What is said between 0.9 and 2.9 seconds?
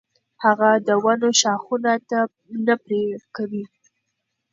ونو ښاخونه نه